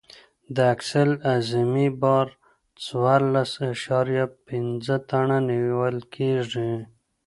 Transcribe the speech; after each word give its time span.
د 0.55 0.57
اکسل 0.73 1.09
اعظمي 1.31 1.87
بار 2.01 2.27
څوارلس 2.85 3.51
اعشاریه 3.67 4.25
پنځه 4.47 4.95
ټنه 5.09 5.37
نیول 5.49 5.95
کیږي 6.15 6.71